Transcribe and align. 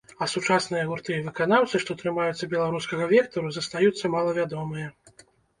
А 0.25 0.27
сучасныя 0.33 0.85
гурты 0.91 1.11
і 1.17 1.25
выканаўцы, 1.27 1.81
што 1.83 1.97
трымаюцца 2.01 2.49
беларускага 2.53 3.11
вектару, 3.15 3.55
застаюцца 3.61 4.13
малавядомыя. 4.15 4.87